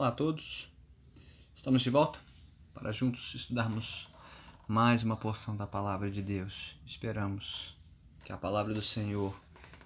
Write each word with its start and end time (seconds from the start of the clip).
Olá 0.00 0.08
a 0.08 0.12
todos, 0.12 0.72
estamos 1.54 1.82
de 1.82 1.90
volta 1.90 2.18
para 2.72 2.90
juntos 2.90 3.34
estudarmos 3.34 4.08
mais 4.66 5.02
uma 5.02 5.14
porção 5.14 5.54
da 5.54 5.66
palavra 5.66 6.10
de 6.10 6.22
Deus. 6.22 6.74
Esperamos 6.86 7.76
que 8.24 8.32
a 8.32 8.36
palavra 8.38 8.72
do 8.72 8.80
Senhor 8.80 9.38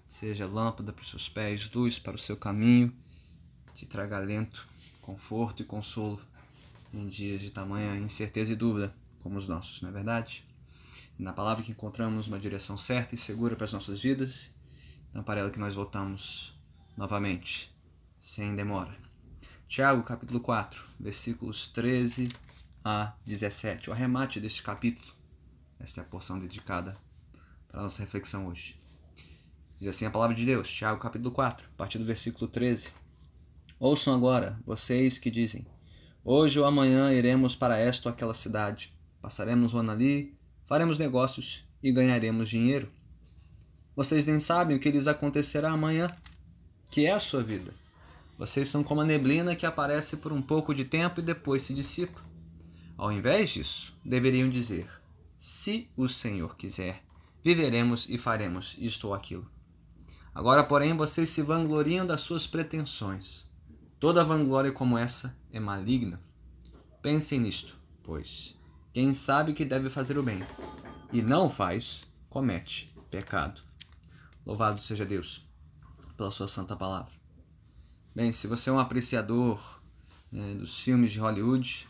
seja 0.06 0.46
lâmpada 0.46 0.92
para 0.92 1.02
os 1.02 1.10
seus 1.10 1.28
pés, 1.28 1.68
luz 1.72 1.98
para 1.98 2.14
o 2.14 2.18
seu 2.18 2.36
caminho, 2.36 2.94
te 3.74 3.86
traga 3.86 4.16
alento, 4.16 4.68
conforto 5.02 5.62
e 5.62 5.66
consolo 5.66 6.20
em 6.92 7.08
dias 7.08 7.40
de 7.40 7.50
tamanha 7.50 7.96
incerteza 7.96 8.52
e 8.52 8.56
dúvida 8.56 8.94
como 9.20 9.36
os 9.36 9.48
nossos, 9.48 9.82
não 9.82 9.88
é 9.88 9.92
verdade? 9.92 10.44
Na 11.18 11.32
palavra 11.32 11.64
que 11.64 11.72
encontramos 11.72 12.28
uma 12.28 12.38
direção 12.38 12.76
certa 12.76 13.16
e 13.16 13.18
segura 13.18 13.56
para 13.56 13.64
as 13.64 13.72
nossas 13.72 14.00
vidas, 14.00 14.52
então 15.10 15.24
para 15.24 15.40
ela 15.40 15.50
que 15.50 15.58
nós 15.58 15.74
voltamos 15.74 16.56
novamente, 16.96 17.74
sem 18.20 18.54
demora. 18.54 19.03
Tiago, 19.74 20.04
capítulo 20.04 20.38
4, 20.38 20.80
versículos 21.00 21.66
13 21.66 22.28
a 22.84 23.12
17. 23.24 23.90
O 23.90 23.92
arremate 23.92 24.38
deste 24.38 24.62
capítulo. 24.62 25.12
Esta 25.80 26.00
é 26.00 26.04
a 26.04 26.06
porção 26.06 26.38
dedicada 26.38 26.96
para 27.66 27.80
a 27.80 27.82
nossa 27.82 28.00
reflexão 28.00 28.46
hoje. 28.46 28.80
Diz 29.76 29.88
assim 29.88 30.06
a 30.06 30.12
palavra 30.12 30.36
de 30.36 30.46
Deus, 30.46 30.72
Tiago, 30.72 31.00
capítulo 31.00 31.32
4, 31.32 31.66
a 31.66 31.76
partir 31.76 31.98
do 31.98 32.04
versículo 32.04 32.46
13. 32.46 32.90
Ouçam 33.80 34.14
agora, 34.14 34.60
vocês 34.64 35.18
que 35.18 35.28
dizem: 35.28 35.66
Hoje 36.24 36.60
ou 36.60 36.66
amanhã 36.66 37.12
iremos 37.12 37.56
para 37.56 37.76
esta 37.76 38.08
ou 38.08 38.12
aquela 38.12 38.32
cidade, 38.32 38.96
passaremos 39.20 39.74
um 39.74 39.78
ano 39.78 39.90
ali, 39.90 40.38
faremos 40.66 41.00
negócios 41.00 41.64
e 41.82 41.90
ganharemos 41.90 42.48
dinheiro. 42.48 42.92
Vocês 43.96 44.24
nem 44.24 44.38
sabem 44.38 44.76
o 44.76 44.78
que 44.78 44.92
lhes 44.92 45.08
acontecerá 45.08 45.72
amanhã, 45.72 46.06
que 46.92 47.06
é 47.06 47.10
a 47.10 47.18
sua 47.18 47.42
vida 47.42 47.74
vocês 48.36 48.68
são 48.68 48.82
como 48.82 49.00
a 49.00 49.04
neblina 49.04 49.54
que 49.54 49.66
aparece 49.66 50.16
por 50.16 50.32
um 50.32 50.42
pouco 50.42 50.74
de 50.74 50.84
tempo 50.84 51.20
e 51.20 51.22
depois 51.22 51.62
se 51.62 51.72
dissipa. 51.72 52.20
Ao 52.96 53.12
invés 53.12 53.50
disso, 53.50 53.96
deveriam 54.04 54.48
dizer: 54.50 54.88
Se 55.38 55.88
o 55.96 56.08
Senhor 56.08 56.56
quiser, 56.56 57.02
viveremos 57.42 58.08
e 58.08 58.18
faremos 58.18 58.76
isto 58.78 59.08
ou 59.08 59.14
aquilo. 59.14 59.48
Agora, 60.34 60.64
porém, 60.64 60.96
vocês 60.96 61.28
se 61.28 61.42
vangloriam 61.42 62.04
das 62.04 62.20
suas 62.20 62.46
pretensões. 62.46 63.46
Toda 64.00 64.24
vanglória 64.24 64.72
como 64.72 64.98
essa 64.98 65.36
é 65.52 65.60
maligna. 65.60 66.20
Pensem 67.00 67.38
nisto, 67.38 67.76
pois 68.02 68.56
quem 68.92 69.14
sabe 69.14 69.52
que 69.52 69.64
deve 69.64 69.90
fazer 69.90 70.18
o 70.18 70.22
bem 70.22 70.44
e 71.12 71.22
não 71.22 71.48
faz, 71.48 72.04
comete 72.28 72.92
pecado. 73.10 73.60
Louvado 74.44 74.80
seja 74.80 75.04
Deus 75.04 75.46
pela 76.16 76.30
sua 76.30 76.46
santa 76.46 76.76
palavra. 76.76 77.23
Bem, 78.14 78.30
se 78.30 78.46
você 78.46 78.70
é 78.70 78.72
um 78.72 78.78
apreciador 78.78 79.82
né, 80.30 80.54
dos 80.54 80.78
filmes 80.78 81.10
de 81.10 81.18
Hollywood, 81.18 81.88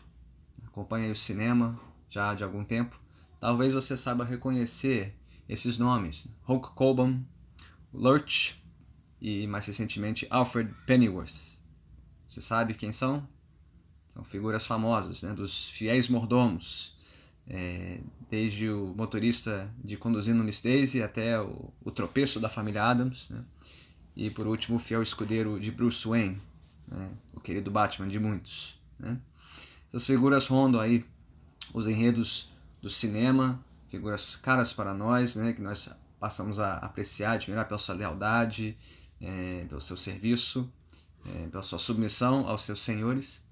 acompanha 0.65 1.11
o 1.11 1.15
cinema 1.15 1.79
já 2.09 2.33
de 2.33 2.43
algum 2.43 2.63
tempo, 2.63 2.99
talvez 3.39 3.73
você 3.73 3.95
saiba 3.95 4.25
reconhecer 4.25 5.13
esses 5.47 5.77
nomes: 5.77 6.27
Hulk 6.41 6.69
Hogan, 6.75 7.23
Lurch 7.93 8.59
e 9.21 9.45
mais 9.45 9.67
recentemente 9.67 10.25
Alfred 10.31 10.73
Pennyworth. 10.87 11.61
Você 12.27 12.41
sabe 12.41 12.73
quem 12.73 12.91
são? 12.91 13.27
São 14.07 14.23
figuras 14.23 14.65
famosas, 14.65 15.21
né, 15.21 15.31
dos 15.31 15.69
fiéis 15.69 16.09
mordomos, 16.09 16.97
é, 17.47 17.99
desde 18.31 18.67
o 18.67 18.95
motorista 18.97 19.71
de 19.83 19.95
Conduzindo 19.95 20.43
Miss 20.43 20.59
Daisy 20.59 21.03
até 21.03 21.39
o, 21.39 21.71
o 21.83 21.91
tropeço 21.91 22.39
da 22.39 22.49
família 22.49 22.83
Adams. 22.83 23.29
Né? 23.29 23.45
E 24.15 24.29
por 24.29 24.47
último, 24.47 24.77
o 24.77 24.79
fiel 24.79 25.03
escudeiro 25.03 25.59
de 25.59 25.71
Bruce 25.71 26.07
Wayne, 26.07 26.41
né? 26.87 27.09
o 27.33 27.39
querido 27.39 27.69
Batman 27.69 28.07
de 28.07 28.19
muitos. 28.19 28.79
Né? 28.97 29.19
Essas 29.89 30.05
figuras 30.05 30.47
rondam 30.47 30.79
aí 30.79 31.05
os 31.73 31.87
enredos 31.87 32.49
do 32.81 32.89
cinema, 32.89 33.63
figuras 33.87 34.35
caras 34.35 34.71
para 34.71 34.93
nós, 34.93 35.35
né? 35.35 35.51
que 35.51 35.61
nós 35.61 35.89
passamos 36.19 36.59
a 36.59 36.77
apreciar, 36.77 37.33
admirar 37.33 37.67
pela 37.67 37.77
sua 37.77 37.95
lealdade, 37.95 38.77
é, 39.19 39.65
pelo 39.67 39.81
seu 39.81 39.97
serviço, 39.97 40.71
é, 41.25 41.47
pela 41.47 41.63
sua 41.63 41.79
submissão 41.79 42.47
aos 42.47 42.63
seus 42.63 42.79
senhores. 42.79 43.43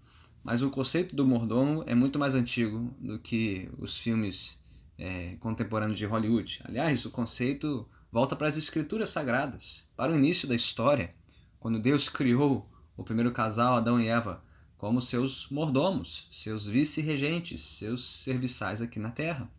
Mas 0.43 0.61
o 0.61 0.69
conceito 0.69 1.15
do 1.15 1.25
mordomo 1.25 1.83
é 1.87 1.95
muito 1.95 2.19
mais 2.19 2.35
antigo 2.35 2.93
do 2.99 3.17
que 3.19 3.69
os 3.77 3.97
filmes 3.97 4.57
é, 4.97 5.35
contemporâneos 5.39 5.97
de 5.97 6.05
Hollywood. 6.05 6.61
Aliás, 6.65 7.05
o 7.05 7.09
conceito 7.09 7.87
volta 8.13 8.35
para 8.35 8.47
as 8.47 8.57
escrituras 8.57 9.09
sagradas, 9.09 9.85
para 9.97 10.11
o 10.11 10.15
início 10.15 10.47
da 10.47 10.53
história, 10.53 11.15
quando 11.59 11.79
Deus 11.79 12.07
criou 12.07 12.69
o 12.95 13.03
primeiro 13.03 13.31
casal, 13.31 13.75
Adão 13.75 13.99
e 13.99 14.07
Eva, 14.07 14.43
como 14.77 15.01
seus 15.01 15.49
mordomos, 15.49 16.27
seus 16.29 16.67
vice-regentes, 16.67 17.63
seus 17.63 18.05
serviçais 18.05 18.83
aqui 18.83 18.99
na 18.99 19.09
terra, 19.09 19.49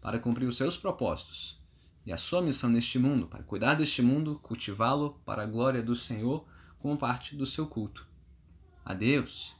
para 0.00 0.18
cumprir 0.18 0.46
os 0.46 0.56
seus 0.56 0.76
propósitos. 0.76 1.56
E 2.04 2.12
a 2.12 2.18
sua 2.18 2.42
missão 2.42 2.68
neste 2.68 2.98
mundo, 2.98 3.28
para 3.28 3.44
cuidar 3.44 3.74
deste 3.74 4.02
mundo, 4.02 4.40
cultivá-lo 4.42 5.20
para 5.24 5.44
a 5.44 5.46
glória 5.46 5.80
do 5.80 5.94
Senhor, 5.94 6.44
como 6.80 6.98
parte 6.98 7.36
do 7.36 7.46
seu 7.46 7.68
culto 7.68 8.04
a 8.84 8.92
Deus. 8.92 9.54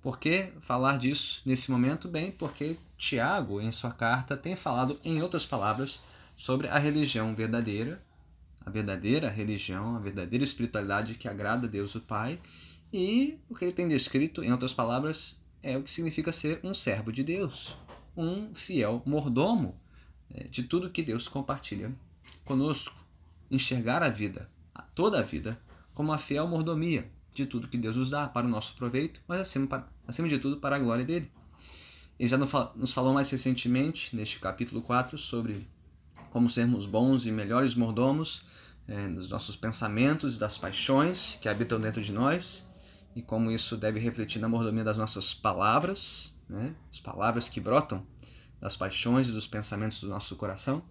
Por 0.00 0.18
que 0.18 0.50
falar 0.62 0.96
disso 0.96 1.42
nesse 1.44 1.70
momento? 1.70 2.08
Bem, 2.08 2.30
porque 2.30 2.78
Tiago, 2.96 3.60
em 3.60 3.70
sua 3.70 3.92
carta, 3.92 4.34
tem 4.34 4.56
falado, 4.56 4.98
em 5.04 5.20
outras 5.20 5.44
palavras, 5.44 6.00
sobre 6.34 6.68
a 6.68 6.78
religião 6.78 7.34
verdadeira, 7.34 8.02
a 8.64 8.70
verdadeira 8.70 9.28
religião, 9.28 9.96
a 9.96 9.98
verdadeira 9.98 10.44
espiritualidade 10.44 11.14
que 11.14 11.28
agrada 11.28 11.66
a 11.66 11.70
Deus 11.70 11.94
o 11.94 12.00
Pai. 12.00 12.40
E 12.92 13.38
o 13.48 13.54
que 13.54 13.64
ele 13.64 13.72
tem 13.72 13.88
descrito, 13.88 14.42
em 14.42 14.52
outras 14.52 14.72
palavras, 14.72 15.38
é 15.62 15.76
o 15.76 15.82
que 15.82 15.90
significa 15.90 16.32
ser 16.32 16.60
um 16.62 16.72
servo 16.72 17.12
de 17.12 17.22
Deus, 17.22 17.76
um 18.16 18.54
fiel 18.54 19.02
mordomo 19.04 19.78
é, 20.32 20.44
de 20.44 20.62
tudo 20.62 20.90
que 20.90 21.02
Deus 21.02 21.28
compartilha 21.28 21.92
conosco. 22.44 22.94
Enxergar 23.50 24.02
a 24.02 24.08
vida, 24.08 24.48
toda 24.94 25.18
a 25.18 25.22
vida, 25.22 25.60
como 25.92 26.10
uma 26.10 26.18
fiel 26.18 26.46
mordomia 26.46 27.10
de 27.34 27.46
tudo 27.46 27.68
que 27.68 27.76
Deus 27.76 27.96
nos 27.96 28.10
dá 28.10 28.28
para 28.28 28.46
o 28.46 28.50
nosso 28.50 28.74
proveito, 28.74 29.20
mas 29.26 29.40
acima, 29.40 29.88
acima 30.06 30.28
de 30.28 30.38
tudo 30.38 30.58
para 30.58 30.76
a 30.76 30.78
glória 30.78 31.04
dele. 31.04 31.30
Ele 32.18 32.28
já 32.28 32.38
nos 32.38 32.92
falou 32.92 33.12
mais 33.12 33.28
recentemente, 33.28 34.14
neste 34.14 34.38
capítulo 34.38 34.80
4, 34.82 35.18
sobre 35.18 35.66
como 36.34 36.50
sermos 36.50 36.84
bons 36.84 37.26
e 37.26 37.30
melhores 37.30 37.76
mordomos 37.76 38.42
é, 38.88 39.06
dos 39.06 39.28
nossos 39.28 39.54
pensamentos 39.54 40.34
e 40.34 40.40
das 40.40 40.58
paixões 40.58 41.38
que 41.40 41.48
habitam 41.48 41.80
dentro 41.80 42.02
de 42.02 42.12
nós 42.12 42.66
e 43.14 43.22
como 43.22 43.52
isso 43.52 43.76
deve 43.76 44.00
refletir 44.00 44.40
na 44.40 44.48
mordomia 44.48 44.82
das 44.82 44.98
nossas 44.98 45.32
palavras, 45.32 46.34
né? 46.48 46.74
as 46.90 46.98
palavras 46.98 47.48
que 47.48 47.60
brotam 47.60 48.04
das 48.60 48.76
paixões 48.76 49.28
e 49.28 49.30
dos 49.30 49.46
pensamentos 49.46 50.00
do 50.00 50.08
nosso 50.08 50.34
coração. 50.34 50.82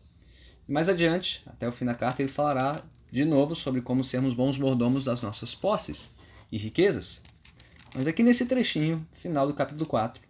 E 0.65 0.71
mais 0.71 0.87
adiante, 0.87 1.43
até 1.45 1.67
o 1.67 1.73
fim 1.73 1.83
da 1.83 1.93
carta, 1.93 2.21
ele 2.21 2.31
falará 2.31 2.81
de 3.11 3.25
novo 3.25 3.53
sobre 3.53 3.81
como 3.81 4.01
sermos 4.01 4.33
bons 4.33 4.57
mordomos 4.57 5.03
das 5.03 5.21
nossas 5.21 5.53
posses 5.53 6.09
e 6.53 6.57
riquezas. 6.57 7.19
Mas 7.93 8.07
aqui 8.07 8.23
nesse 8.23 8.45
trechinho, 8.45 9.05
final 9.11 9.45
do 9.45 9.53
capítulo 9.53 9.85
4, 9.87 10.23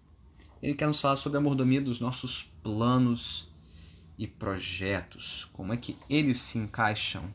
ele 0.60 0.74
quer 0.74 0.88
nos 0.88 1.00
falar 1.00 1.18
sobre 1.18 1.38
a 1.38 1.42
mordomia 1.42 1.82
dos 1.82 2.00
nossos 2.00 2.52
planos 2.64 3.53
e 4.24 4.28
projetos, 4.28 5.50
como 5.52 5.74
é 5.74 5.78
que 5.78 5.98
eles 6.10 6.38
se 6.38 6.58
encaixam 6.58 7.26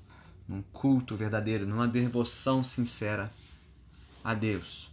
num 0.48 0.62
culto 0.72 1.14
verdadeiro, 1.14 1.66
numa 1.66 1.86
devoção 1.86 2.64
sincera 2.64 3.30
a 4.24 4.32
Deus. 4.32 4.90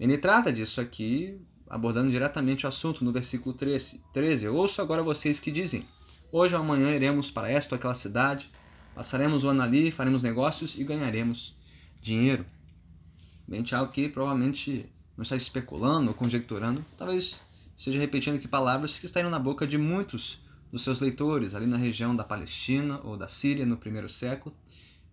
Ele 0.00 0.18
trata 0.18 0.52
disso 0.52 0.80
aqui, 0.80 1.40
abordando 1.70 2.10
diretamente 2.10 2.66
o 2.66 2.68
assunto 2.68 3.04
no 3.04 3.12
versículo 3.12 3.54
13. 3.54 4.02
13 4.12 4.48
Ouço 4.48 4.82
agora 4.82 5.00
vocês 5.00 5.38
que 5.38 5.52
dizem: 5.52 5.84
Hoje 6.32 6.56
ou 6.56 6.60
amanhã 6.60 6.92
iremos 6.92 7.30
para 7.30 7.48
esta 7.48 7.76
ou 7.76 7.78
aquela 7.78 7.94
cidade, 7.94 8.50
passaremos 8.92 9.44
o 9.44 9.48
ano 9.48 9.62
ali, 9.62 9.92
faremos 9.92 10.24
negócios 10.24 10.74
e 10.76 10.82
ganharemos 10.82 11.54
dinheiro. 12.02 12.44
Bem, 13.46 13.62
Tiago 13.62 13.84
aqui 13.84 14.08
provavelmente 14.08 14.90
não 15.16 15.22
está 15.22 15.36
especulando 15.36 16.08
ou 16.08 16.14
conjecturando, 16.14 16.84
talvez 16.98 17.40
esteja 17.76 18.00
repetindo 18.00 18.34
aqui 18.34 18.48
palavras 18.48 18.98
que 18.98 19.06
estão 19.06 19.30
na 19.30 19.38
boca 19.38 19.64
de 19.68 19.78
muitos 19.78 20.44
dos 20.70 20.82
seus 20.82 21.00
leitores 21.00 21.54
ali 21.54 21.66
na 21.66 21.76
região 21.76 22.14
da 22.14 22.24
Palestina 22.24 23.00
ou 23.04 23.16
da 23.16 23.28
Síria 23.28 23.64
no 23.64 23.76
primeiro 23.76 24.08
século. 24.08 24.54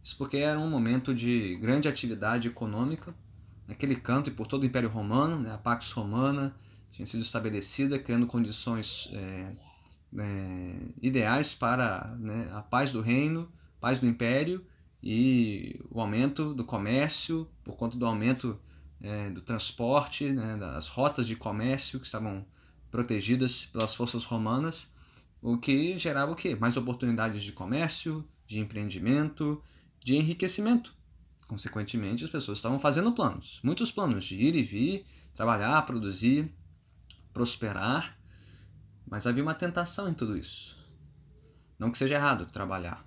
Isso 0.03 0.17
porque 0.17 0.38
era 0.38 0.59
um 0.59 0.69
momento 0.69 1.13
de 1.13 1.55
grande 1.55 1.88
atividade 1.88 2.47
econômica 2.47 3.15
naquele 3.67 3.95
canto 3.95 4.29
e 4.29 4.33
por 4.33 4.47
todo 4.47 4.63
o 4.63 4.65
Império 4.65 4.89
Romano, 4.89 5.39
né? 5.39 5.53
a 5.53 5.57
Pax 5.57 5.91
Romana 5.91 6.55
tinha 6.91 7.05
sido 7.05 7.21
estabelecida, 7.21 7.97
criando 7.97 8.27
condições 8.27 9.09
é, 9.13 9.55
é, 10.17 10.75
ideais 11.01 11.53
para 11.53 12.15
né, 12.19 12.49
a 12.51 12.61
paz 12.61 12.91
do 12.91 13.01
reino, 13.01 13.51
paz 13.79 13.99
do 13.99 14.06
império 14.06 14.63
e 15.01 15.79
o 15.89 15.99
aumento 15.99 16.53
do 16.53 16.63
comércio, 16.63 17.47
por 17.63 17.75
conta 17.75 17.97
do 17.97 18.06
aumento 18.06 18.59
é, 19.01 19.29
do 19.29 19.41
transporte, 19.41 20.31
né, 20.31 20.56
das 20.57 20.88
rotas 20.88 21.25
de 21.25 21.35
comércio 21.35 21.99
que 21.99 22.06
estavam 22.06 22.45
protegidas 22.91 23.65
pelas 23.65 23.95
forças 23.95 24.23
romanas 24.23 24.91
o 25.44 25.57
que 25.57 25.98
gerava 25.98 26.31
o 26.31 26.36
quê? 26.36 26.56
Mais 26.56 26.78
oportunidades 26.78 27.44
de 27.44 27.51
comércio, 27.51 28.28
de 28.48 28.60
empreendimento, 28.60 29.62
de 30.04 30.16
enriquecimento, 30.16 30.95
Consequentemente, 31.48 32.24
as 32.24 32.31
pessoas 32.31 32.57
estavam 32.57 32.80
fazendo 32.80 33.12
planos, 33.12 33.60
muitos 33.63 33.92
planos 33.92 34.25
de 34.25 34.36
ir 34.36 34.56
e 34.56 34.63
vir, 34.63 35.06
trabalhar, 35.34 35.81
produzir, 35.84 36.51
prosperar, 37.34 38.18
mas 39.06 39.28
havia 39.28 39.44
uma 39.44 39.54
tentação 39.54 40.10
em 40.10 40.13
tudo 40.13 40.38
isso. 40.38 40.75
Não 41.78 41.92
que 41.92 41.98
seja 41.98 42.16
errado 42.16 42.45
trabalhar, 42.48 43.06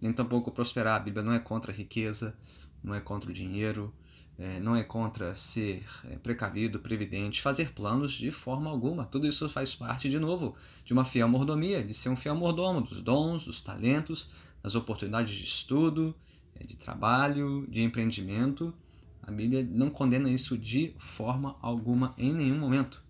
nem 0.00 0.12
tampouco 0.12 0.50
prosperar. 0.50 0.96
A 0.96 1.00
Bíblia 1.00 1.22
não 1.22 1.32
é 1.32 1.38
contra 1.38 1.72
a 1.72 1.74
riqueza, 1.74 2.34
não 2.82 2.94
é 2.94 3.00
contra 3.00 3.30
o 3.30 3.32
dinheiro, 3.32 3.94
é, 4.38 4.58
não 4.60 4.74
é 4.74 4.82
contra 4.82 5.34
ser 5.34 5.84
é, 6.04 6.16
precavido, 6.16 6.80
previdente, 6.80 7.42
fazer 7.42 7.72
planos 7.72 8.12
de 8.12 8.30
forma 8.30 8.70
alguma. 8.70 9.04
Tudo 9.04 9.26
isso 9.26 9.48
faz 9.48 9.74
parte, 9.74 10.08
de 10.08 10.18
novo, 10.18 10.56
de 10.84 10.92
uma 10.92 11.04
fiel 11.04 11.28
mordomia, 11.28 11.84
de 11.84 11.94
ser 11.94 12.08
um 12.08 12.16
fiel 12.16 12.34
mordomo 12.34 12.80
dos 12.80 13.02
dons, 13.02 13.44
dos 13.44 13.60
talentos, 13.60 14.28
das 14.62 14.74
oportunidades 14.74 15.34
de 15.34 15.44
estudo, 15.44 16.14
é, 16.56 16.64
de 16.64 16.76
trabalho, 16.76 17.66
de 17.68 17.82
empreendimento. 17.82 18.74
A 19.22 19.30
Bíblia 19.30 19.66
não 19.70 19.90
condena 19.90 20.28
isso 20.28 20.58
de 20.58 20.94
forma 20.98 21.56
alguma 21.60 22.14
em 22.18 22.32
nenhum 22.32 22.58
momento. 22.58 23.02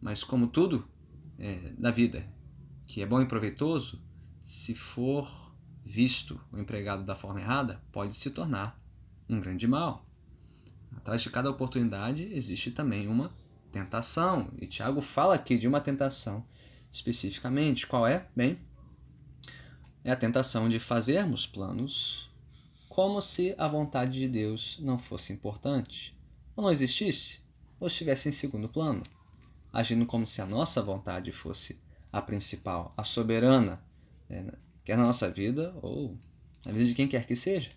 Mas, 0.00 0.24
como 0.24 0.46
tudo 0.46 0.86
é, 1.38 1.72
da 1.76 1.90
vida 1.90 2.26
que 2.86 3.02
é 3.02 3.06
bom 3.06 3.20
e 3.20 3.26
proveitoso, 3.26 4.00
se 4.42 4.74
for 4.74 5.28
visto 5.84 6.40
o 6.52 6.58
empregado 6.58 7.04
da 7.04 7.16
forma 7.16 7.40
errada, 7.40 7.82
pode 7.90 8.14
se 8.14 8.30
tornar 8.30 8.80
um 9.28 9.40
grande 9.40 9.66
mal. 9.66 10.04
Atrás 10.96 11.22
de 11.22 11.30
cada 11.30 11.50
oportunidade 11.50 12.24
existe 12.32 12.70
também 12.70 13.08
uma 13.08 13.32
tentação. 13.70 14.50
E 14.60 14.66
Tiago 14.66 15.00
fala 15.00 15.34
aqui 15.34 15.56
de 15.56 15.68
uma 15.68 15.80
tentação 15.80 16.44
especificamente. 16.90 17.86
Qual 17.86 18.06
é? 18.06 18.26
Bem, 18.34 18.58
é 20.04 20.10
a 20.10 20.16
tentação 20.16 20.68
de 20.68 20.78
fazermos 20.78 21.46
planos 21.46 22.30
como 22.88 23.20
se 23.20 23.54
a 23.58 23.68
vontade 23.68 24.20
de 24.20 24.28
Deus 24.28 24.78
não 24.80 24.98
fosse 24.98 25.30
importante, 25.30 26.16
ou 26.56 26.64
não 26.64 26.72
existisse, 26.72 27.40
ou 27.78 27.88
estivesse 27.88 28.26
em 28.26 28.32
segundo 28.32 28.70
plano, 28.70 29.02
agindo 29.70 30.06
como 30.06 30.26
se 30.26 30.40
a 30.40 30.46
nossa 30.46 30.82
vontade 30.82 31.30
fosse 31.30 31.78
a 32.10 32.22
principal, 32.22 32.94
a 32.96 33.04
soberana, 33.04 33.84
né, 34.30 34.50
quer 34.82 34.96
na 34.96 35.04
nossa 35.04 35.28
vida 35.30 35.76
ou 35.82 36.16
na 36.64 36.72
vida 36.72 36.86
de 36.86 36.94
quem 36.94 37.06
quer 37.06 37.26
que 37.26 37.36
seja. 37.36 37.70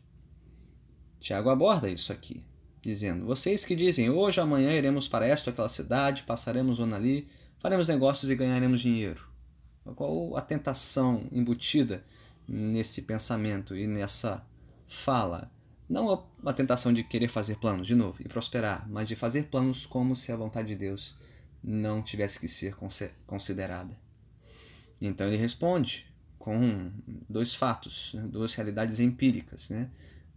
Tiago 1.19 1.49
aborda 1.49 1.89
isso 1.89 2.11
aqui 2.11 2.43
dizendo: 2.81 3.25
Vocês 3.25 3.65
que 3.65 3.75
dizem, 3.75 4.09
hoje, 4.09 4.39
amanhã 4.39 4.71
iremos 4.71 5.07
para 5.07 5.25
esta 5.25 5.49
ou 5.49 5.53
aquela 5.53 5.69
cidade, 5.69 6.23
passaremos 6.23 6.79
ano 6.79 6.95
ali, 6.95 7.27
faremos 7.59 7.87
negócios 7.87 8.31
e 8.31 8.35
ganharemos 8.35 8.81
dinheiro. 8.81 9.27
Qual 9.95 10.37
a 10.37 10.41
tentação 10.41 11.27
embutida 11.31 12.03
nesse 12.47 13.01
pensamento 13.03 13.75
e 13.75 13.87
nessa 13.87 14.45
fala? 14.87 15.51
Não 15.87 16.27
a 16.45 16.53
tentação 16.53 16.93
de 16.93 17.03
querer 17.03 17.27
fazer 17.27 17.57
planos 17.57 17.87
de 17.87 17.95
novo 17.95 18.21
e 18.21 18.27
prosperar, 18.27 18.87
mas 18.87 19.07
de 19.07 19.15
fazer 19.15 19.45
planos 19.45 19.85
como 19.85 20.15
se 20.15 20.31
a 20.31 20.35
vontade 20.35 20.67
de 20.67 20.75
Deus 20.75 21.15
não 21.63 22.03
tivesse 22.03 22.39
que 22.39 22.47
ser 22.47 22.75
considerada. 23.25 23.97
Então 25.01 25.27
ele 25.27 25.37
responde 25.37 26.05
com 26.37 26.91
dois 27.27 27.55
fatos, 27.55 28.11
né, 28.13 28.27
duas 28.27 28.53
realidades 28.53 28.99
empíricas. 28.99 29.69
Né? 29.69 29.89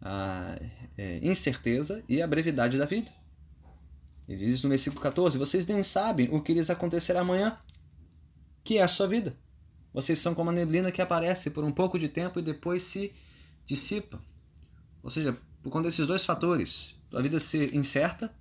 A 0.02 0.58
é, 0.98 1.20
incerteza 1.22 2.02
e 2.08 2.20
a 2.20 2.26
brevidade 2.26 2.76
da 2.76 2.84
vida. 2.84 3.10
Ele 4.28 4.46
diz 4.46 4.62
no 4.62 4.68
versículo 4.68 5.00
14: 5.00 5.38
Vocês 5.38 5.66
nem 5.66 5.82
sabem 5.82 6.28
o 6.32 6.40
que 6.42 6.54
lhes 6.54 6.70
acontecerá 6.70 7.20
amanhã, 7.20 7.58
que 8.64 8.78
é 8.78 8.82
a 8.82 8.88
sua 8.88 9.06
vida. 9.06 9.36
Vocês 9.92 10.18
são 10.18 10.34
como 10.34 10.50
a 10.50 10.52
neblina 10.52 10.90
que 10.90 11.02
aparece 11.02 11.50
por 11.50 11.64
um 11.64 11.72
pouco 11.72 11.98
de 11.98 12.08
tempo 12.08 12.38
e 12.38 12.42
depois 12.42 12.82
se 12.82 13.12
dissipa. 13.66 14.20
Ou 15.02 15.10
seja, 15.10 15.36
por 15.62 15.70
conta 15.70 15.88
desses 15.88 16.06
dois 16.06 16.24
fatores, 16.24 16.94
a 17.12 17.20
vida 17.20 17.38
ser 17.38 17.74
incerta 17.74 18.32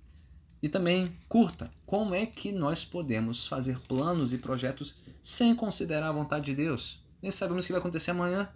e 0.62 0.68
também 0.68 1.14
curta. 1.28 1.70
Como 1.84 2.14
é 2.14 2.24
que 2.24 2.52
nós 2.52 2.84
podemos 2.84 3.46
fazer 3.46 3.78
planos 3.80 4.32
e 4.32 4.38
projetos 4.38 4.94
sem 5.22 5.54
considerar 5.54 6.08
a 6.08 6.12
vontade 6.12 6.46
de 6.46 6.54
Deus? 6.54 7.02
Nem 7.20 7.30
sabemos 7.30 7.64
o 7.64 7.66
que 7.66 7.72
vai 7.72 7.80
acontecer 7.80 8.12
amanhã. 8.12 8.48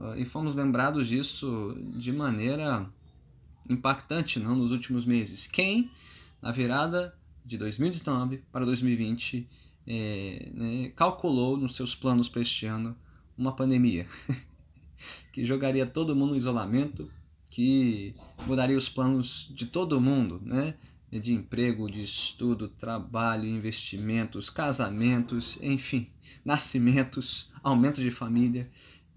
Ah, 0.00 0.14
e 0.16 0.24
fomos 0.24 0.54
lembrados 0.54 1.06
disso 1.06 1.76
de 1.96 2.10
maneira 2.10 2.90
impactante 3.68 4.40
não 4.40 4.56
nos 4.56 4.72
últimos 4.72 5.04
meses. 5.04 5.46
Quem, 5.46 5.90
na 6.40 6.50
virada 6.50 7.14
de 7.44 7.58
2019 7.58 8.42
para 8.50 8.64
2020, 8.64 9.46
é, 9.86 10.50
né, 10.54 10.92
calculou 10.96 11.56
nos 11.56 11.76
seus 11.76 11.94
planos 11.94 12.28
para 12.28 12.40
este 12.40 12.64
ano 12.66 12.96
uma 13.36 13.54
pandemia 13.54 14.06
que 15.32 15.44
jogaria 15.44 15.86
todo 15.86 16.16
mundo 16.16 16.30
no 16.30 16.36
isolamento, 16.36 17.10
que 17.50 18.14
mudaria 18.46 18.76
os 18.76 18.88
planos 18.88 19.50
de 19.54 19.66
todo 19.66 20.00
mundo, 20.00 20.40
né? 20.42 20.74
de 21.10 21.34
emprego, 21.34 21.90
de 21.90 22.02
estudo, 22.04 22.68
trabalho, 22.68 23.44
investimentos, 23.44 24.48
casamentos, 24.48 25.58
enfim, 25.60 26.08
nascimentos, 26.44 27.50
aumento 27.64 28.00
de 28.00 28.12
família. 28.12 28.70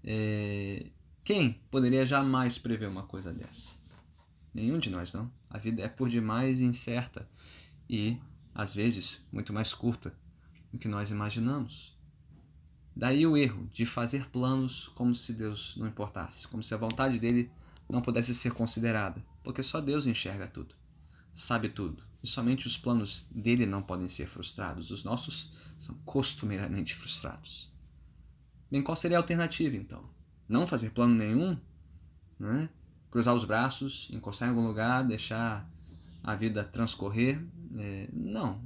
É... 0.04 0.86
Quem 1.24 1.54
poderia 1.70 2.04
jamais 2.04 2.58
prever 2.58 2.86
uma 2.86 3.04
coisa 3.04 3.32
dessa? 3.32 3.74
Nenhum 4.52 4.78
de 4.78 4.90
nós, 4.90 5.12
não. 5.14 5.32
A 5.48 5.58
vida 5.58 5.82
é 5.82 5.88
por 5.88 6.08
demais 6.08 6.60
incerta 6.60 7.28
e, 7.88 8.18
às 8.54 8.74
vezes, 8.74 9.20
muito 9.32 9.52
mais 9.52 9.72
curta 9.72 10.14
do 10.72 10.78
que 10.78 10.86
nós 10.86 11.10
imaginamos. 11.10 11.96
Daí 12.94 13.26
o 13.26 13.36
erro 13.36 13.68
de 13.72 13.84
fazer 13.84 14.28
planos 14.30 14.88
como 14.94 15.14
se 15.14 15.32
Deus 15.32 15.74
não 15.76 15.88
importasse, 15.88 16.46
como 16.46 16.62
se 16.62 16.72
a 16.74 16.76
vontade 16.76 17.18
dele 17.18 17.50
não 17.88 18.00
pudesse 18.00 18.34
ser 18.34 18.52
considerada, 18.52 19.24
porque 19.42 19.62
só 19.62 19.80
Deus 19.80 20.06
enxerga 20.06 20.46
tudo, 20.46 20.74
sabe 21.32 21.68
tudo, 21.68 22.04
e 22.22 22.26
somente 22.26 22.66
os 22.66 22.78
planos 22.78 23.26
dele 23.30 23.66
não 23.66 23.82
podem 23.82 24.06
ser 24.06 24.28
frustrados, 24.28 24.92
os 24.92 25.02
nossos 25.02 25.52
são 25.76 25.94
costumeiramente 26.04 26.94
frustrados. 26.94 27.73
Bem, 28.70 28.82
qual 28.82 28.96
seria 28.96 29.16
a 29.16 29.20
alternativa 29.20 29.76
então? 29.76 30.08
Não 30.48 30.66
fazer 30.66 30.90
plano 30.90 31.14
nenhum? 31.14 31.56
Né? 32.38 32.68
Cruzar 33.10 33.34
os 33.34 33.44
braços, 33.44 34.08
encostar 34.10 34.48
em 34.48 34.50
algum 34.50 34.66
lugar, 34.66 35.04
deixar 35.04 35.70
a 36.22 36.34
vida 36.34 36.64
transcorrer? 36.64 37.40
É, 37.78 38.08
não. 38.12 38.60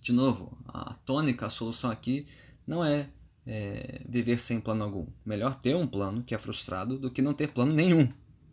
De 0.00 0.12
novo, 0.12 0.56
a 0.68 0.94
tônica, 0.94 1.46
a 1.46 1.50
solução 1.50 1.90
aqui 1.90 2.26
não 2.66 2.84
é, 2.84 3.08
é 3.46 4.02
viver 4.08 4.38
sem 4.38 4.60
plano 4.60 4.84
algum. 4.84 5.06
Melhor 5.24 5.58
ter 5.58 5.74
um 5.74 5.86
plano 5.86 6.22
que 6.22 6.34
é 6.34 6.38
frustrado 6.38 6.98
do 6.98 7.10
que 7.10 7.22
não 7.22 7.34
ter 7.34 7.48
plano 7.48 7.72
nenhum 7.72 8.08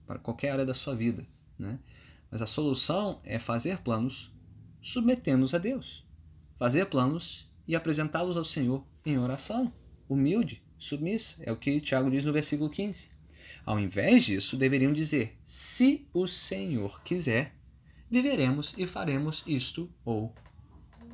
para 0.07 0.19
qualquer 0.19 0.51
área 0.51 0.65
da 0.65 0.74
sua 0.74 0.95
vida. 0.95 1.25
Né? 1.57 1.79
Mas 2.31 2.41
a 2.41 2.45
solução 2.45 3.21
é 3.24 3.38
fazer 3.39 3.79
planos 3.79 4.31
submetendo-os 4.81 5.53
a 5.53 5.57
Deus. 5.57 6.05
Fazer 6.57 6.85
planos 6.85 7.50
e 7.67 7.75
apresentá-los 7.75 8.38
ao 8.38 8.43
Senhor 8.43 8.85
em 9.05 9.17
oração 9.17 9.71
humilde, 10.07 10.63
submissa. 10.77 11.35
É 11.41 11.51
o 11.51 11.57
que 11.57 11.79
Tiago 11.81 12.09
diz 12.09 12.25
no 12.25 12.33
versículo 12.33 12.69
15. 12.69 13.09
Ao 13.65 13.79
invés 13.79 14.24
disso, 14.24 14.55
deveriam 14.57 14.93
dizer: 14.93 15.38
se 15.43 16.07
o 16.13 16.27
Senhor 16.27 17.01
quiser, 17.03 17.55
viveremos 18.09 18.75
e 18.77 18.85
faremos 18.85 19.43
isto 19.47 19.91
ou 20.03 20.33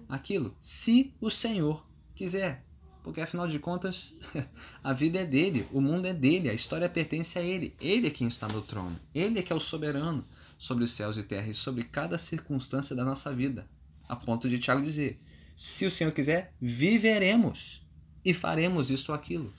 aquilo. 0.09 0.55
Se 0.59 1.13
o 1.21 1.29
Senhor 1.29 1.85
quiser. 2.13 2.65
Porque 3.03 3.21
afinal 3.21 3.47
de 3.47 3.57
contas, 3.57 4.15
a 4.83 4.93
vida 4.93 5.19
é 5.19 5.25
dele, 5.25 5.67
o 5.71 5.81
mundo 5.81 6.05
é 6.05 6.13
dele, 6.13 6.49
a 6.49 6.53
história 6.53 6.87
pertence 6.87 7.39
a 7.39 7.41
ele. 7.41 7.75
Ele 7.81 8.07
é 8.07 8.11
quem 8.11 8.27
está 8.27 8.47
no 8.47 8.61
trono. 8.61 8.99
Ele 9.15 9.39
é 9.39 9.41
que 9.41 9.51
é 9.51 9.55
o 9.55 9.59
soberano 9.59 10.23
sobre 10.55 10.83
os 10.83 10.91
céus 10.91 11.17
e 11.17 11.23
terra 11.23 11.47
e 11.47 11.53
sobre 11.53 11.83
cada 11.83 12.19
circunstância 12.19 12.95
da 12.95 13.03
nossa 13.03 13.33
vida. 13.33 13.67
A 14.07 14.15
ponto 14.15 14.47
de 14.47 14.59
Tiago 14.59 14.83
dizer: 14.83 15.19
se 15.55 15.85
o 15.85 15.91
Senhor 15.91 16.11
quiser, 16.11 16.53
viveremos 16.61 17.80
e 18.23 18.33
faremos 18.33 18.89
isto 18.89 19.09
ou 19.09 19.15
aquilo. 19.15 19.51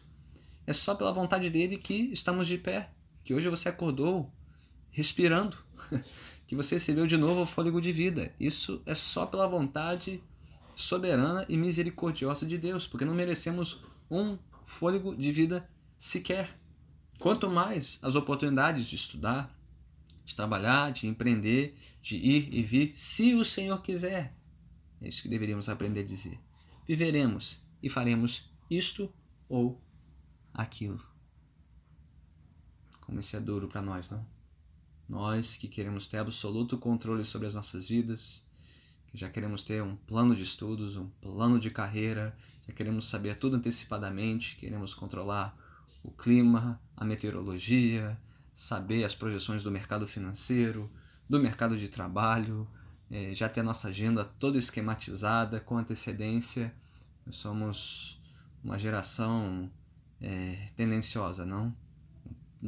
É 0.66 0.72
só 0.72 0.94
pela 0.94 1.12
vontade 1.12 1.50
dele 1.50 1.76
que 1.76 2.10
estamos 2.12 2.46
de 2.46 2.56
pé, 2.56 2.90
que 3.24 3.34
hoje 3.34 3.48
você 3.48 3.68
acordou 3.68 4.30
respirando, 4.90 5.56
que 6.46 6.54
você 6.54 6.76
recebeu 6.76 7.06
de 7.06 7.16
novo 7.16 7.42
o 7.42 7.46
fôlego 7.46 7.80
de 7.80 7.90
vida. 7.90 8.32
Isso 8.38 8.82
é 8.86 8.94
só 8.94 9.26
pela 9.26 9.48
vontade 9.48 10.22
soberana 10.74 11.44
e 11.48 11.56
misericordiosa 11.56 12.46
de 12.46 12.56
Deus, 12.58 12.86
porque 12.86 13.04
não 13.04 13.14
merecemos 13.14 13.82
um 14.10 14.38
fôlego 14.66 15.16
de 15.16 15.32
vida 15.32 15.68
sequer. 15.98 16.56
Quanto 17.18 17.48
mais 17.48 17.98
as 18.02 18.14
oportunidades 18.14 18.86
de 18.86 18.96
estudar, 18.96 19.56
de 20.24 20.34
trabalhar, 20.34 20.92
de 20.92 21.06
empreender, 21.06 21.74
de 22.00 22.16
ir 22.16 22.48
e 22.52 22.62
vir, 22.62 22.92
se 22.94 23.34
o 23.34 23.44
Senhor 23.44 23.80
quiser. 23.82 24.34
É 25.00 25.08
isso 25.08 25.22
que 25.22 25.28
deveríamos 25.28 25.68
aprender 25.68 26.00
a 26.00 26.04
dizer. 26.04 26.38
Viveremos 26.86 27.60
e 27.82 27.88
faremos 27.88 28.51
isto 28.70 29.12
ou 29.48 29.80
aquilo. 30.54 31.00
Como 33.00 33.20
isso 33.20 33.36
é 33.36 33.40
duro 33.40 33.68
para 33.68 33.82
nós, 33.82 34.08
não? 34.10 34.24
Nós 35.08 35.56
que 35.56 35.68
queremos 35.68 36.08
ter 36.08 36.18
absoluto 36.18 36.78
controle 36.78 37.24
sobre 37.24 37.46
as 37.46 37.54
nossas 37.54 37.88
vidas, 37.88 38.42
que 39.08 39.18
já 39.18 39.28
queremos 39.28 39.62
ter 39.62 39.82
um 39.82 39.94
plano 39.96 40.34
de 40.34 40.42
estudos, 40.42 40.96
um 40.96 41.08
plano 41.20 41.58
de 41.58 41.70
carreira, 41.70 42.36
já 42.66 42.72
queremos 42.72 43.08
saber 43.08 43.36
tudo 43.36 43.56
antecipadamente, 43.56 44.56
queremos 44.56 44.94
controlar 44.94 45.56
o 46.02 46.10
clima, 46.10 46.80
a 46.96 47.04
meteorologia, 47.04 48.18
saber 48.54 49.04
as 49.04 49.14
projeções 49.14 49.62
do 49.62 49.70
mercado 49.70 50.06
financeiro, 50.06 50.90
do 51.28 51.38
mercado 51.40 51.76
de 51.76 51.88
trabalho, 51.88 52.68
é, 53.10 53.34
já 53.34 53.48
ter 53.48 53.60
a 53.60 53.64
nossa 53.64 53.88
agenda 53.88 54.24
toda 54.24 54.58
esquematizada 54.58 55.60
com 55.60 55.76
antecedência. 55.76 56.74
Nós 57.26 57.36
somos 57.36 58.21
uma 58.62 58.78
geração 58.78 59.70
é, 60.20 60.68
tendenciosa, 60.76 61.44
não? 61.44 61.74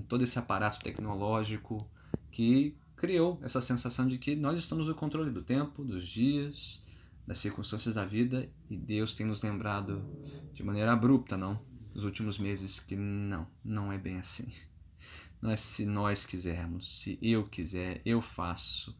Todo 0.08 0.24
esse 0.24 0.38
aparato 0.38 0.80
tecnológico 0.80 1.78
que 2.30 2.76
criou 2.96 3.38
essa 3.42 3.60
sensação 3.60 4.06
de 4.08 4.18
que 4.18 4.34
nós 4.34 4.58
estamos 4.58 4.88
no 4.88 4.94
controle 4.94 5.30
do 5.30 5.42
tempo, 5.42 5.84
dos 5.84 6.06
dias, 6.06 6.82
das 7.26 7.38
circunstâncias 7.38 7.94
da 7.94 8.04
vida 8.04 8.48
e 8.68 8.76
Deus 8.76 9.14
tem 9.14 9.26
nos 9.26 9.42
lembrado 9.42 10.04
de 10.52 10.62
maneira 10.62 10.92
abrupta, 10.92 11.36
não? 11.36 11.60
Nos 11.94 12.04
últimos 12.04 12.38
meses 12.38 12.80
que 12.80 12.96
não, 12.96 13.46
não 13.64 13.92
é 13.92 13.98
bem 13.98 14.18
assim. 14.18 14.48
Não 15.40 15.50
é 15.50 15.56
se 15.56 15.84
nós 15.84 16.24
quisermos, 16.24 17.00
se 17.00 17.18
eu 17.20 17.44
quiser, 17.44 18.00
eu 18.04 18.20
faço, 18.20 18.96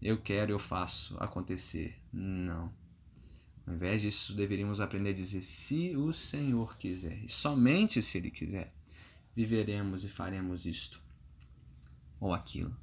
eu 0.00 0.20
quero, 0.20 0.52
eu 0.52 0.58
faço 0.58 1.16
acontecer. 1.18 1.98
Não. 2.12 2.70
Ao 3.66 3.74
invés 3.74 4.02
disso, 4.02 4.32
deveríamos 4.32 4.80
aprender 4.80 5.10
a 5.10 5.14
dizer: 5.14 5.42
se 5.42 5.96
o 5.96 6.12
Senhor 6.12 6.76
quiser, 6.76 7.18
e 7.24 7.28
somente 7.28 8.02
se 8.02 8.18
Ele 8.18 8.30
quiser, 8.30 8.72
viveremos 9.34 10.04
e 10.04 10.08
faremos 10.08 10.66
isto 10.66 11.02
ou 12.20 12.32
aquilo. 12.32 12.74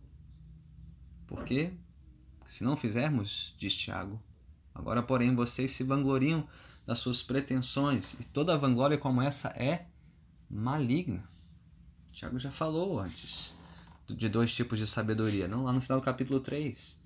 Por 1.26 1.44
quê? 1.46 1.74
Porque 2.38 2.52
se 2.52 2.64
não 2.64 2.76
fizermos, 2.76 3.56
diz 3.58 3.74
Tiago, 3.76 4.22
agora, 4.76 5.02
porém, 5.02 5.34
vocês 5.34 5.72
se 5.72 5.84
vangloriam 5.84 6.48
das 6.86 7.00
suas 7.00 7.24
pretensões, 7.24 8.14
e 8.20 8.24
toda 8.26 8.58
vanglória 8.58 8.98
como 8.98 9.22
essa 9.22 9.48
é 9.50 9.88
maligna. 10.50 11.28
Tiago 12.12 12.38
já 12.38 12.52
falou 12.52 13.00
antes 13.00 13.54
de 14.08 14.28
dois 14.28 14.54
tipos 14.54 14.78
de 14.78 14.86
sabedoria, 14.86 15.48
não 15.48 15.64
lá 15.64 15.72
no 15.72 15.82
final 15.82 16.00
do 16.00 16.04
capítulo 16.04 16.40
3. 16.40 17.00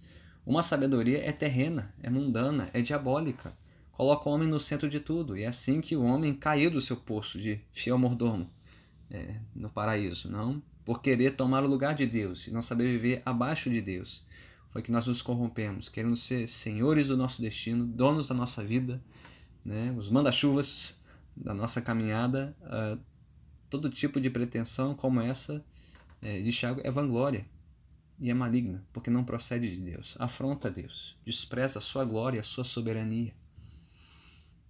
Uma 0.46 0.64
sabedoria 0.64 1.24
é 1.24 1.32
terrena, 1.32 1.94
é 2.02 2.10
mundana, 2.10 2.70
é 2.74 2.82
diabólica. 2.82 3.56
Coloca 3.98 4.30
o 4.30 4.32
homem 4.32 4.48
no 4.48 4.60
centro 4.60 4.88
de 4.88 5.00
tudo. 5.00 5.36
E 5.36 5.42
é 5.42 5.48
assim 5.48 5.82
que 5.82 5.96
o 5.96 6.04
homem 6.04 6.32
caiu 6.32 6.70
do 6.70 6.80
seu 6.80 6.96
posto 6.96 7.40
de 7.40 7.60
fiel 7.74 7.98
mordomo 7.98 8.48
é, 9.10 9.40
no 9.56 9.72
paraíso, 9.72 10.30
não? 10.30 10.62
Por 10.86 11.02
querer 11.02 11.32
tomar 11.32 11.64
o 11.64 11.68
lugar 11.68 11.96
de 11.96 12.06
Deus 12.06 12.46
e 12.46 12.52
não 12.52 12.62
saber 12.62 12.86
viver 12.92 13.24
abaixo 13.26 13.72
de 13.72 13.82
Deus. 13.82 14.24
Foi 14.70 14.84
que 14.84 14.92
nós 14.92 15.08
nos 15.08 15.24
corrompemos, 15.24 15.90
querendo 15.90 16.16
ser 16.16 16.48
senhores 16.48 17.08
do 17.08 17.18
nosso 17.18 17.42
destino, 17.42 17.88
donos 17.88 18.28
da 18.28 18.36
nossa 18.36 18.64
vida, 18.64 19.04
né? 19.66 19.92
os 19.98 20.12
manda-chuvas 20.12 20.96
da 21.36 21.56
nossa 21.56 21.82
caminhada. 21.82 22.56
Uh, 22.62 23.02
todo 23.68 23.90
tipo 23.90 24.22
de 24.22 24.30
pretensão 24.30 24.94
como 24.94 25.22
essa 25.22 25.66
é, 26.22 26.40
de 26.40 26.52
Tiago 26.52 26.82
é 26.84 26.92
vanglória 26.92 27.48
e 28.20 28.30
é 28.30 28.34
maligna, 28.36 28.86
porque 28.94 29.10
não 29.10 29.24
procede 29.24 29.76
de 29.76 29.82
Deus, 29.82 30.16
afronta 30.20 30.70
Deus, 30.70 31.18
despreza 31.26 31.80
a 31.80 31.82
sua 31.82 32.06
glória, 32.06 32.40
a 32.40 32.44
sua 32.44 32.64
soberania. 32.64 33.34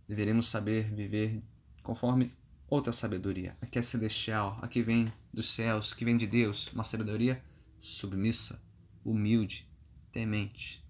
Deveremos 0.08 0.48
saber 0.48 0.94
viver 0.94 1.44
conforme 1.84 2.34
outra 2.70 2.92
sabedoria, 2.92 3.58
a 3.62 3.66
que 3.66 3.80
é 3.80 3.82
celestial, 3.82 4.58
a 4.62 4.68
que 4.68 4.82
vem 4.82 5.12
dos 5.34 5.50
céus, 5.50 5.94
que 5.94 6.06
vem 6.06 6.18
de 6.18 6.28
Deus, 6.28 6.72
uma 6.74 6.84
sabedoria 6.84 7.44
submissa, 7.82 8.62
humilde, 9.04 9.68
temente, 10.12 10.84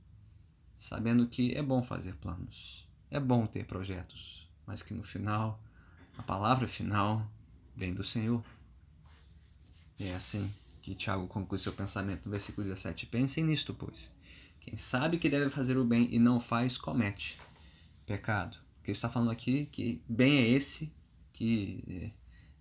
sabendo 0.77 1.27
que 1.27 1.55
é 1.55 1.61
bom 1.61 1.83
fazer 1.83 2.15
planos, 2.15 2.87
é 3.09 3.19
bom 3.19 3.45
ter 3.45 3.65
projetos, 3.65 4.49
mas 4.65 4.81
que 4.81 4.93
no 4.93 5.03
final, 5.03 5.61
a 6.17 6.23
palavra 6.23 6.67
final 6.67 7.29
vem 7.75 7.93
do 7.93 8.03
Senhor. 8.03 8.43
E 9.99 10.05
é 10.05 10.15
assim 10.15 10.51
que 10.81 10.95
Tiago 10.95 11.27
conclui 11.27 11.59
seu 11.59 11.73
pensamento 11.73 12.25
no 12.25 12.31
versículo 12.31 12.65
17. 12.65 13.07
Pensem 13.07 13.43
nisto, 13.43 13.73
pois. 13.73 14.11
Quem 14.59 14.77
sabe 14.77 15.17
que 15.17 15.29
deve 15.29 15.49
fazer 15.49 15.77
o 15.77 15.85
bem 15.85 16.07
e 16.11 16.19
não 16.19 16.39
faz, 16.39 16.77
comete 16.77 17.37
pecado. 18.05 18.57
Que 18.87 18.91
está 18.91 19.09
falando 19.09 19.31
aqui 19.31 19.65
que 19.65 20.01
bem 20.07 20.37
é 20.37 20.47
esse 20.47 20.93
que 21.33 21.83
é, 21.89 22.11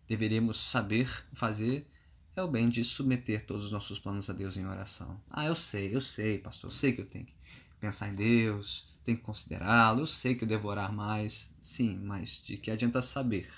deveríamos 0.08 0.58
saber 0.58 1.08
fazer 1.32 1.88
é 2.34 2.42
o 2.42 2.48
bem 2.48 2.68
de 2.68 2.82
submeter 2.82 3.46
todos 3.46 3.66
os 3.66 3.70
nossos 3.70 4.00
planos 4.00 4.28
a 4.28 4.32
Deus 4.32 4.56
em 4.56 4.66
oração. 4.66 5.22
Ah, 5.30 5.46
eu 5.46 5.54
sei, 5.54 5.94
eu 5.94 6.00
sei, 6.00 6.38
pastor, 6.38 6.68
eu 6.68 6.74
sei 6.74 6.92
que 6.92 7.00
eu 7.00 7.06
tenho 7.06 7.26
que 7.26 7.34
pensar 7.78 8.08
em 8.08 8.14
Deus, 8.16 8.92
tenho 9.04 9.16
que 9.16 9.22
considerá-lo, 9.22 10.00
eu 10.00 10.06
sei 10.06 10.34
que 10.34 10.42
eu 10.42 10.48
devo 10.48 10.66
orar 10.66 10.92
mais. 10.92 11.48
Sim, 11.60 11.96
mas 12.02 12.42
de 12.44 12.56
que 12.56 12.72
adianta 12.72 13.00
saber 13.00 13.48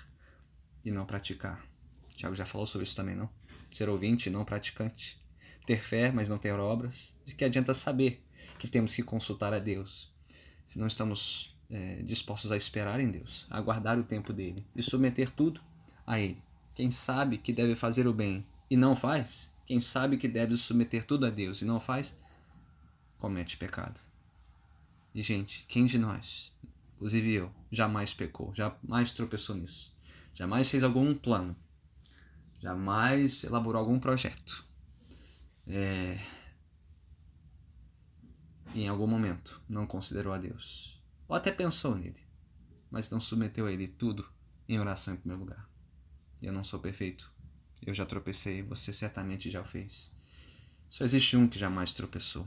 e 0.85 0.91
não 0.91 1.07
praticar. 1.07 1.65
Tiago 2.17 2.37
já 2.37 2.45
falou 2.45 2.67
sobre 2.67 2.87
isso 2.87 2.95
também, 2.95 3.17
não? 3.17 3.31
Ser 3.73 3.89
ouvinte 3.89 4.29
e 4.29 4.31
não 4.31 4.45
praticante. 4.45 5.19
Ter 5.65 5.83
fé, 5.83 6.13
mas 6.13 6.29
não 6.29 6.37
ter 6.37 6.53
obras. 6.53 7.15
De 7.25 7.35
que 7.35 7.47
adianta 7.47 7.73
saber 7.73 8.23
que 8.59 8.69
temos 8.69 8.95
que 8.95 9.03
consultar 9.03 9.55
a 9.55 9.59
Deus 9.59 10.13
se 10.67 10.79
não 10.79 10.87
estamos 10.87 11.58
é, 11.71 12.03
dispostos 12.03 12.51
a 12.53 12.57
esperar 12.57 13.01
em 13.01 13.11
Deus, 13.11 13.47
a 13.51 13.59
aguardar 13.59 13.99
o 13.99 14.05
tempo 14.05 14.33
dele 14.33 14.67
e 14.75 14.83
submeter 14.83 15.31
tudo 15.31 15.61
a 16.07 16.19
Ele? 16.19 16.43
Quem 16.75 16.91
sabe 16.91 17.39
que 17.39 17.53
deve 17.53 17.75
fazer 17.75 18.07
o 18.07 18.13
bem 18.13 18.45
e 18.71 18.77
não 18.77 18.95
faz, 18.95 19.51
quem 19.67 19.81
sabe 19.81 20.17
que 20.17 20.29
deve 20.29 20.57
submeter 20.57 21.05
tudo 21.05 21.27
a 21.27 21.31
Deus 21.31 21.61
e 21.61 21.65
não 21.65 21.81
faz, 21.81 22.17
comete 23.19 23.57
pecado. 23.57 24.01
E, 25.15 25.23
gente, 25.23 25.65
quem 25.69 25.87
de 25.87 25.99
nós, 25.99 26.53
inclusive 26.95 27.33
eu, 27.33 27.51
jamais 27.71 28.15
pecou, 28.15 28.55
jamais 28.55 29.13
tropeçou 29.13 29.57
nisso? 29.57 29.97
jamais 30.39 30.69
fez 30.69 30.85
algum 30.85 31.13
plano, 31.17 31.57
jamais 32.61 33.43
elaborou 33.43 33.81
algum 33.81 33.99
projeto. 33.99 34.65
É... 35.67 36.17
Em 38.73 38.87
algum 38.87 39.09
momento 39.09 39.61
não 39.69 39.85
considerou 39.85 40.33
a 40.33 40.39
Deus, 40.39 40.98
ou 41.29 41.37
até 41.37 41.53
pensou 41.53 41.95
nele, 41.95 42.21
mas 42.91 43.11
não 43.11 43.21
submeteu 43.21 43.67
a 43.67 43.73
ele 43.73 43.87
tudo 43.87 44.27
em 44.69 44.79
oração 44.79 45.15
em 45.15 45.19
primeiro 45.19 45.45
lugar. 45.45 45.69
Eu 46.43 46.53
não 46.53 46.65
sou 46.65 46.81
perfeito, 46.81 47.31
eu 47.83 47.93
já 47.93 48.07
tropecei, 48.07 48.63
você 48.63 48.93
certamente 48.93 49.51
já 49.51 49.61
o 49.61 49.65
fez. 49.65 50.11
Só 50.89 51.05
existe 51.05 51.37
um 51.37 51.47
que 51.47 51.59
jamais 51.59 51.93
tropeçou. 51.93 52.47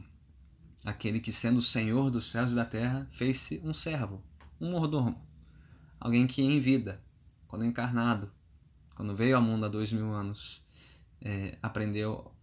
Aquele 0.83 1.19
que, 1.19 1.31
sendo 1.31 1.59
o 1.59 1.61
Senhor 1.61 2.09
dos 2.09 2.31
céus 2.31 2.53
e 2.53 2.55
da 2.55 2.65
terra, 2.65 3.07
fez-se 3.11 3.61
um 3.63 3.71
servo, 3.71 4.23
um 4.59 4.71
mordomo, 4.71 5.23
alguém 5.99 6.25
que 6.25 6.41
em 6.41 6.59
vida 6.59 7.01
quando 7.51 7.65
encarnado, 7.65 8.31
quando 8.95 9.13
veio 9.13 9.35
ao 9.35 9.41
mundo 9.41 9.65
há 9.65 9.67
dois 9.67 9.91
mil 9.91 10.13
anos, 10.13 10.63
é, 11.19 11.57
aprendeu 11.61 12.33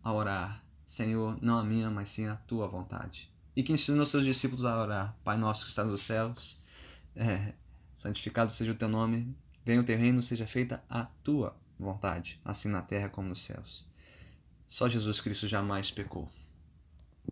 a 0.00 0.12
orar: 0.12 0.64
Senhor, 0.86 1.36
não 1.42 1.58
a 1.58 1.64
minha, 1.64 1.90
mas 1.90 2.10
sim 2.10 2.26
a 2.26 2.36
tua 2.36 2.68
vontade. 2.68 3.31
E 3.54 3.62
que 3.62 3.72
ensinou 3.72 4.06
seus 4.06 4.24
discípulos 4.24 4.64
a 4.64 4.80
orar: 4.80 5.16
Pai 5.22 5.36
nosso 5.36 5.64
que 5.64 5.70
está 5.70 5.84
nos 5.84 6.02
céus, 6.02 6.56
é, 7.14 7.52
santificado 7.94 8.50
seja 8.50 8.72
o 8.72 8.74
teu 8.74 8.88
nome, 8.88 9.36
venha 9.64 9.80
o 9.80 9.84
teu 9.84 9.98
reino, 9.98 10.22
seja 10.22 10.46
feita 10.46 10.82
a 10.88 11.04
tua 11.22 11.56
vontade, 11.78 12.40
assim 12.44 12.68
na 12.68 12.82
terra 12.82 13.08
como 13.08 13.28
nos 13.28 13.42
céus. 13.42 13.86
Só 14.66 14.88
Jesus 14.88 15.20
Cristo 15.20 15.46
jamais 15.46 15.90
pecou, 15.90 16.28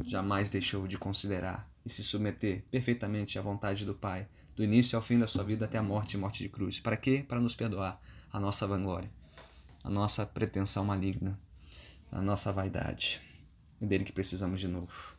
jamais 0.05 0.51
deixou 0.51 0.87
de 0.87 0.99
considerar 0.99 1.69
e 1.85 1.89
se 1.89 2.03
submeter 2.03 2.65
perfeitamente 2.71 3.39
à 3.39 3.43
vontade 3.43 3.85
do 3.85 3.95
Pai, 3.95 4.29
do 4.55 4.63
início 4.63 4.97
ao 4.97 5.03
fim 5.03 5.19
da 5.19 5.27
sua 5.27 5.43
vida 5.43 5.65
até 5.65 5.79
a 5.79 5.83
morte 5.83 6.15
e 6.15 6.17
morte 6.19 6.43
de 6.43 6.49
cruz. 6.49 6.81
Para 6.81 6.97
quê? 6.97 7.25
Para 7.27 7.41
nos 7.41 7.55
perdoar 7.55 8.01
a 8.31 8.39
nossa 8.39 8.67
vanglória, 8.67 9.11
a 9.83 9.89
nossa 9.89 10.27
pretensão 10.27 10.85
maligna, 10.85 11.39
a 12.13 12.21
nossa 12.21 12.53
vaidade. 12.53 13.21
É 13.81 13.87
dele 13.87 14.05
que 14.05 14.13
precisamos 14.13 14.61
de 14.61 14.69
novo, 14.69 15.17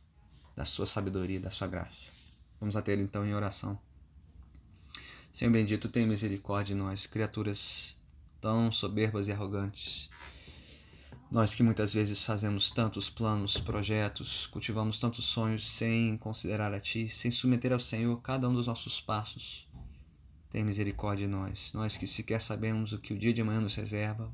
da 0.61 0.65
sua 0.65 0.85
sabedoria, 0.85 1.39
da 1.39 1.49
sua 1.49 1.67
graça. 1.67 2.11
Vamos 2.59 2.75
a 2.75 2.83
ele 2.85 3.01
então 3.01 3.25
em 3.25 3.33
oração. 3.33 3.79
Senhor 5.31 5.49
bendito, 5.49 5.89
tenha 5.89 6.05
misericórdia 6.05 6.75
de 6.75 6.81
nós, 6.81 7.07
criaturas 7.07 7.97
tão 8.39 8.71
soberbas 8.71 9.27
e 9.27 9.31
arrogantes 9.31 10.09
nós 11.31 11.55
que 11.55 11.63
muitas 11.63 11.93
vezes 11.93 12.21
fazemos 12.23 12.69
tantos 12.69 13.09
planos, 13.09 13.57
projetos, 13.57 14.47
cultivamos 14.47 14.99
tantos 14.99 15.23
sonhos 15.23 15.65
sem 15.65 16.17
considerar 16.17 16.73
a 16.73 16.79
Ti, 16.79 17.07
sem 17.07 17.31
submeter 17.31 17.71
ao 17.71 17.79
Senhor 17.79 18.21
cada 18.21 18.49
um 18.49 18.53
dos 18.53 18.67
nossos 18.67 18.99
passos. 18.99 19.65
Tem 20.49 20.61
misericórdia 20.61 21.25
de 21.25 21.31
nós, 21.31 21.71
nós 21.73 21.95
que 21.95 22.05
sequer 22.05 22.41
sabemos 22.41 22.91
o 22.91 22.99
que 22.99 23.13
o 23.13 23.17
dia 23.17 23.33
de 23.33 23.41
amanhã 23.41 23.61
nos 23.61 23.75
reserva, 23.75 24.29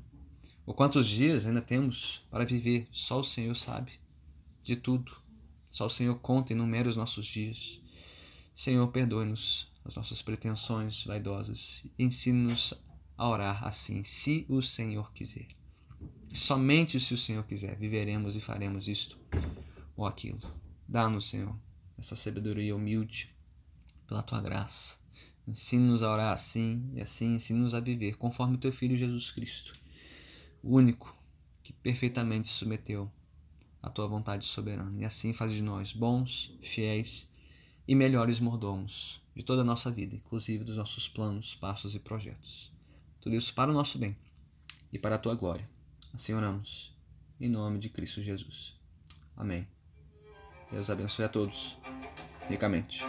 ou 0.66 0.74
quantos 0.74 1.06
dias 1.06 1.46
ainda 1.46 1.62
temos 1.62 2.26
para 2.32 2.44
viver, 2.44 2.88
só 2.90 3.20
o 3.20 3.24
Senhor 3.24 3.54
sabe 3.54 3.92
de 4.64 4.74
tudo. 4.74 5.27
Só 5.70 5.86
o 5.86 5.90
Senhor 5.90 6.18
conta 6.20 6.52
e 6.52 6.56
numera 6.56 6.88
os 6.88 6.96
nossos 6.96 7.26
dias. 7.26 7.80
Senhor, 8.54 8.88
perdoe-nos 8.88 9.68
as 9.84 9.94
nossas 9.94 10.20
pretensões 10.20 11.04
vaidosas 11.04 11.82
ensine-nos 11.98 12.74
a 13.16 13.26
orar 13.26 13.64
assim, 13.64 14.02
se 14.02 14.44
o 14.48 14.60
Senhor 14.60 15.12
quiser. 15.12 15.48
Somente 16.32 17.00
se 17.00 17.14
o 17.14 17.18
Senhor 17.18 17.42
quiser, 17.44 17.76
viveremos 17.78 18.36
e 18.36 18.40
faremos 18.40 18.86
isto 18.86 19.18
ou 19.96 20.06
aquilo. 20.06 20.40
Dá-nos, 20.86 21.30
Senhor, 21.30 21.58
essa 21.96 22.14
sabedoria 22.14 22.76
humilde 22.76 23.34
pela 24.06 24.22
tua 24.22 24.40
graça. 24.42 24.98
Ensina-nos 25.46 26.02
a 26.02 26.12
orar 26.12 26.34
assim 26.34 26.90
e 26.94 27.00
assim 27.00 27.34
ensina-nos 27.34 27.72
a 27.72 27.80
viver 27.80 28.16
conforme 28.16 28.56
o 28.56 28.60
teu 28.60 28.72
Filho 28.72 28.96
Jesus 28.96 29.30
Cristo, 29.30 29.72
o 30.62 30.76
único 30.76 31.16
que 31.62 31.72
perfeitamente 31.72 32.46
se 32.46 32.54
submeteu 32.54 33.10
à 33.82 33.88
tua 33.90 34.06
vontade 34.06 34.44
soberana. 34.44 35.00
E 35.00 35.04
assim 35.04 35.32
faz 35.32 35.52
de 35.52 35.62
nós 35.62 35.92
bons, 35.92 36.52
fiéis 36.60 37.28
e 37.86 37.94
melhores 37.94 38.40
mordomos 38.40 39.20
de 39.34 39.42
toda 39.42 39.62
a 39.62 39.64
nossa 39.64 39.90
vida, 39.90 40.14
inclusive 40.14 40.64
dos 40.64 40.76
nossos 40.76 41.08
planos, 41.08 41.54
passos 41.54 41.94
e 41.94 41.98
projetos. 41.98 42.72
Tudo 43.20 43.36
isso 43.36 43.54
para 43.54 43.70
o 43.70 43.74
nosso 43.74 43.98
bem 43.98 44.16
e 44.92 44.98
para 44.98 45.14
a 45.14 45.18
tua 45.18 45.34
glória. 45.34 45.68
Assim 46.12 46.34
oramos, 46.34 46.96
em 47.40 47.48
nome 47.48 47.78
de 47.78 47.88
Cristo 47.88 48.20
Jesus. 48.20 48.74
Amém. 49.36 49.66
Deus 50.72 50.90
abençoe 50.90 51.24
a 51.24 51.28
todos 51.28 51.76
ricamente. 52.48 53.02